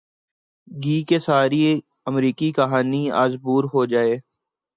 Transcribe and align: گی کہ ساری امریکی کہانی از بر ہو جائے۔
گی 0.67 0.97
کہ 1.07 1.17
ساری 1.19 1.63
امریکی 2.05 2.51
کہانی 2.51 3.03
از 3.23 3.31
بر 3.43 3.63
ہو 3.73 3.85
جائے۔ 3.85 4.15